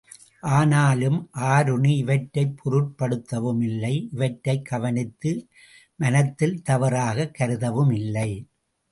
ஆனாலும் 0.49 1.29
ஆருணி 1.39 1.91
இவற்றைப் 1.97 2.55
போருட்படுத்தவும் 2.57 3.61
இல்லை 3.63 4.09
இவற்றைக் 4.13 4.65
கவனித்து 4.65 5.47
மனத்தில் 5.95 6.61
தவறாகக் 6.61 7.35
கருதவும் 7.39 7.93
இல்லை. 7.93 8.31